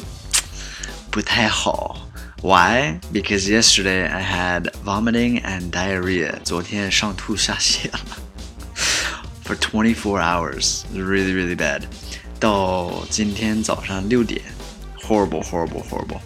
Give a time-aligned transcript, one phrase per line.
[1.09, 2.04] 不太好。
[2.45, 2.99] Why?
[3.13, 6.39] Because yesterday I had vomiting and diarrhea.
[6.43, 7.99] 昨天上吐下泻了。
[9.43, 10.81] For 24 hours.
[10.93, 11.83] Really, really bad.
[12.39, 14.41] 到今天早上六点。
[15.03, 16.21] Horrible, horrible, horrible.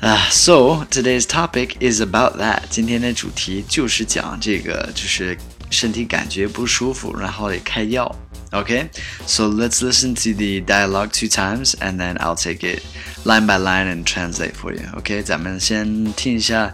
[0.00, 2.62] Uh, so today's topic is about that.
[2.68, 5.36] 今天的主题就是讲这个，就是
[5.70, 8.14] 身体感觉不舒服，然后得开药。
[8.52, 8.90] Okay,
[9.26, 12.82] so let's listen to the dialogue two times, and then I'll take it
[13.24, 14.86] line by line and translate for you.
[14.98, 16.72] Okay，咱们先听一下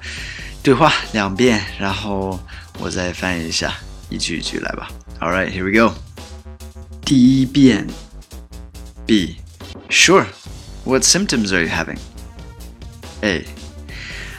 [0.62, 2.38] 对话两遍，然后
[2.78, 3.74] 我再翻译一下，
[4.10, 4.90] 一句一句来吧。
[5.20, 5.94] All right, here we go.
[7.04, 7.86] 第一遍，
[9.06, 9.38] B.
[9.88, 10.26] Sure.
[10.84, 11.98] What symptoms are you having?
[13.22, 13.46] A.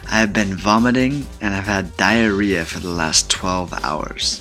[0.10, 4.40] I have been vomiting and I've had diarrhea for the last 12 hours.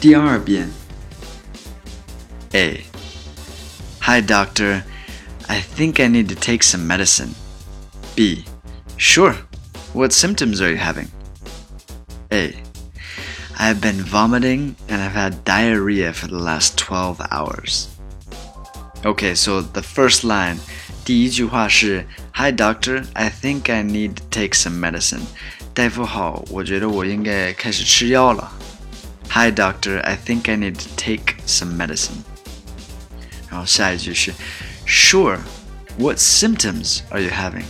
[0.00, 0.68] 第二遍
[2.54, 2.84] A.
[4.00, 4.84] Hi, doctor.
[5.48, 7.34] I think I need to take some medicine.
[8.16, 8.44] B.
[8.96, 9.36] Sure.
[9.92, 11.08] What symptoms are you having?
[12.30, 12.56] A.
[13.58, 17.88] I have been vomiting and I've had diarrhea for the last 12 hours.
[19.04, 20.58] Okay, so the first line
[21.04, 25.20] 第一句话是 Hi doctor, I think I need to take some medicine.
[25.72, 28.50] 大夫好，我觉得我应该开始吃药了。
[29.30, 32.24] Hi doctor, I think I need to take some medicine.
[33.50, 34.32] 然后下一句是
[34.86, 35.38] Sure,
[35.98, 37.64] what symptoms are you having?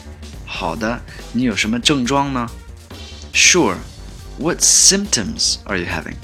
[0.47, 1.01] 好的，
[1.33, 2.49] 你有什么症状呢？
[3.33, 3.77] Sure,
[4.39, 6.17] what symptoms are you having?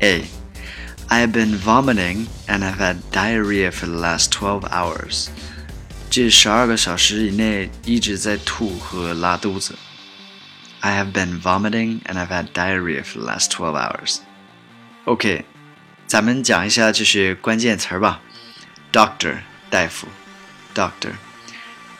[0.00, 0.24] A.
[1.08, 5.28] I have been vomiting and I've had diarrhea for the last 12 hours.
[6.10, 9.74] 这十二个小时以内一直在吐和拉肚子。
[10.80, 14.18] I have been vomiting and I've had diarrhea for the last 12 hours.
[15.04, 15.44] OK，
[16.06, 18.20] 咱们讲一下这些关键词儿吧。
[18.92, 19.38] Doctor，
[19.70, 20.06] 大夫，
[20.74, 21.12] doctor，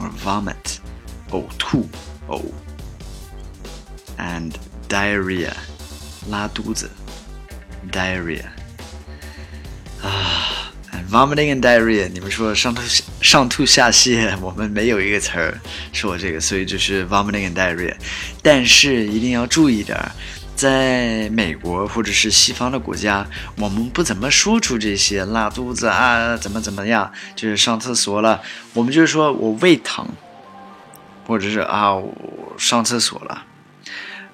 [0.00, 0.78] or vomit
[1.30, 1.88] 呕吐
[2.28, 2.42] 呕。
[4.18, 4.52] and
[4.88, 5.52] diarrhea
[6.28, 6.90] 拉肚子
[7.90, 8.44] diarrhea
[10.02, 12.82] 啊 and vomiting and diarrhea 你们说上吐
[13.20, 15.58] 上吐下泻，我们没有一个词儿
[15.92, 17.96] 说这个，所以就是 vomiting and diarrhea。
[18.42, 20.12] 但是一定要注意点儿，
[20.57, 23.25] 在美国或者是西方的国家，
[23.57, 28.41] 我们不怎么说出这些拉肚子啊，怎么怎么样，就是上厕所了，
[28.73, 30.07] 我们就是说我胃疼，
[31.27, 33.43] 或者是啊我上厕所了。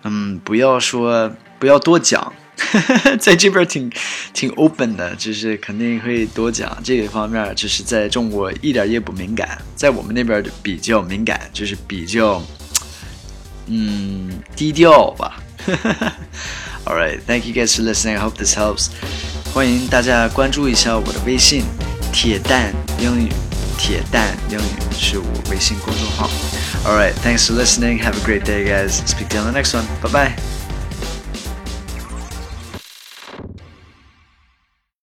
[0.06, 1.30] 嗯，不要说，
[1.60, 2.32] 不要多讲，
[3.20, 3.92] 在这边挺
[4.34, 12.42] 挺 open 的，就是肯定会多讲这个方面，就是在中国一点也不敏感，在我们那边就比较敏感，就是比较
[13.68, 15.43] 嗯低调吧。
[16.85, 18.17] All right, thank you guys for listening.
[18.17, 18.89] I hope this helps.
[19.53, 21.65] 欢迎大家关注一下我的微信“
[22.13, 23.33] 铁蛋英语”，
[23.79, 26.31] 铁蛋英语是我微信公众号。
[26.85, 28.01] All right, thanks for listening.
[28.03, 29.03] Have a great day, guys.
[29.07, 29.85] Speak to you on the next one.
[30.01, 30.62] Bye bye.